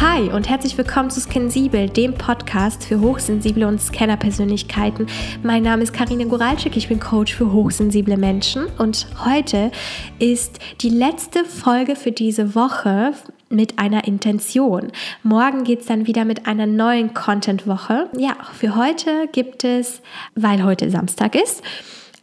[0.00, 5.06] Hi und herzlich willkommen zu Skensibel, dem Podcast für hochsensible und Scanner-Persönlichkeiten.
[5.42, 9.70] Mein Name ist Karina Goralczyk, ich bin Coach für hochsensible Menschen und heute
[10.18, 13.12] ist die letzte Folge für diese Woche
[13.50, 14.90] mit einer Intention.
[15.22, 18.08] Morgen geht es dann wieder mit einer neuen Content-Woche.
[18.16, 20.00] Ja, für heute gibt es,
[20.34, 21.62] weil heute Samstag ist,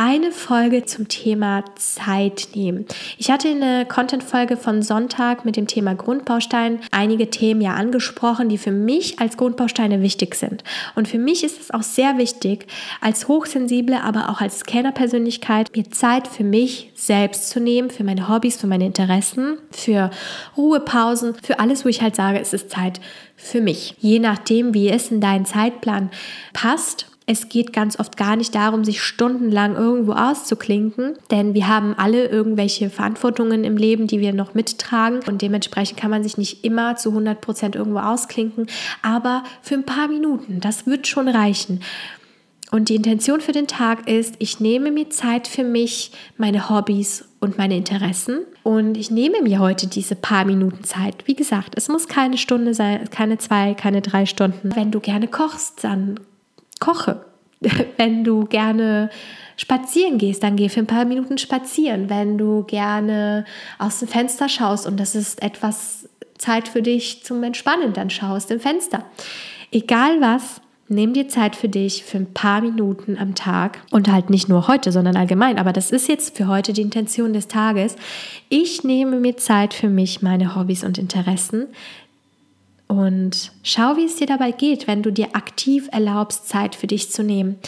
[0.00, 2.86] eine Folge zum Thema Zeit nehmen.
[3.18, 8.56] Ich hatte eine Content-Folge von Sonntag mit dem Thema Grundbaustein einige Themen ja angesprochen, die
[8.56, 10.64] für mich als Grundbausteine wichtig sind.
[10.94, 12.66] Und für mich ist es auch sehr wichtig,
[13.02, 18.26] als hochsensible, aber auch als Scanner-Persönlichkeit, mir Zeit für mich selbst zu nehmen, für meine
[18.26, 20.10] Hobbys, für meine Interessen, für
[20.56, 23.02] Ruhepausen, für alles, wo ich halt sage, es ist Zeit
[23.36, 23.96] für mich.
[23.98, 26.10] Je nachdem, wie es in deinen Zeitplan
[26.54, 31.94] passt es geht ganz oft gar nicht darum, sich stundenlang irgendwo auszuklinken, denn wir haben
[31.96, 36.64] alle irgendwelche Verantwortungen im Leben, die wir noch mittragen und dementsprechend kann man sich nicht
[36.64, 38.66] immer zu 100 Prozent irgendwo ausklinken,
[39.02, 41.80] aber für ein paar Minuten, das wird schon reichen.
[42.72, 47.24] Und die Intention für den Tag ist, ich nehme mir Zeit für mich, meine Hobbys
[47.38, 48.40] und meine Interessen.
[48.62, 51.26] Und ich nehme mir heute diese paar Minuten Zeit.
[51.26, 54.70] Wie gesagt, es muss keine Stunde sein, keine zwei, keine drei Stunden.
[54.76, 56.20] Wenn du gerne kochst, dann
[56.80, 57.24] koche.
[57.96, 59.10] Wenn du gerne
[59.56, 62.08] spazieren gehst, dann geh für ein paar Minuten spazieren.
[62.08, 63.44] Wenn du gerne
[63.78, 68.28] aus dem Fenster schaust und das ist etwas Zeit für dich zum Entspannen, dann schau
[68.28, 69.04] aus dem Fenster.
[69.70, 74.30] Egal was, nimm dir Zeit für dich für ein paar Minuten am Tag und halt
[74.30, 75.58] nicht nur heute, sondern allgemein.
[75.58, 77.96] Aber das ist jetzt für heute die Intention des Tages.
[78.48, 81.68] Ich nehme mir Zeit für mich, meine Hobbys und Interessen.
[82.90, 87.12] Und schau, wie es dir dabei geht, wenn du dir aktiv erlaubst, Zeit für dich
[87.12, 87.60] zu nehmen.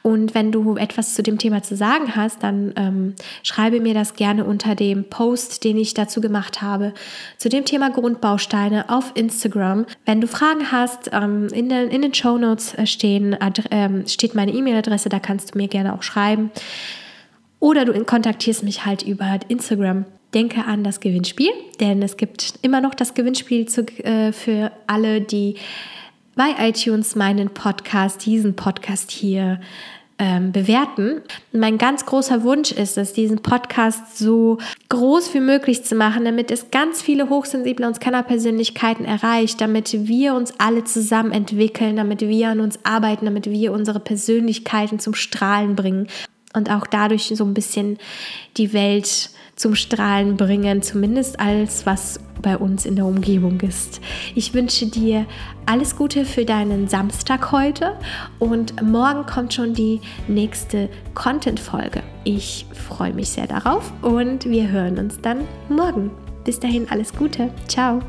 [0.00, 4.14] Und wenn du etwas zu dem Thema zu sagen hast, dann ähm, schreibe mir das
[4.14, 6.94] gerne unter dem Post, den ich dazu gemacht habe,
[7.36, 9.84] zu dem Thema Grundbausteine auf Instagram.
[10.06, 14.34] Wenn du Fragen hast, ähm, in, den, in den Show Notes äh, stehen, äh, steht
[14.34, 16.52] meine E-Mail-Adresse, da kannst du mir gerne auch schreiben.
[17.58, 22.80] Oder du kontaktierst mich halt über Instagram denke an das Gewinnspiel, denn es gibt immer
[22.80, 25.56] noch das Gewinnspiel zu, äh, für alle, die
[26.36, 29.60] bei iTunes meinen Podcast, diesen Podcast hier
[30.20, 31.22] ähm, bewerten.
[31.50, 34.58] Mein ganz großer Wunsch ist es, diesen Podcast so
[34.90, 40.34] groß wie möglich zu machen, damit es ganz viele hochsensible und Scanner-Persönlichkeiten erreicht, damit wir
[40.34, 45.74] uns alle zusammen entwickeln, damit wir an uns arbeiten, damit wir unsere Persönlichkeiten zum Strahlen
[45.74, 46.06] bringen
[46.54, 47.98] und auch dadurch so ein bisschen
[48.56, 54.00] die Welt zum Strahlen bringen, zumindest alles, was bei uns in der Umgebung ist.
[54.34, 55.26] Ich wünsche dir
[55.66, 57.98] alles Gute für deinen Samstag heute
[58.38, 62.02] und morgen kommt schon die nächste Content-Folge.
[62.24, 66.10] Ich freue mich sehr darauf und wir hören uns dann morgen.
[66.44, 67.52] Bis dahin alles Gute.
[67.68, 68.00] Ciao.